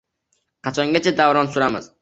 [0.69, 1.89] Qachongacha davron suramiz?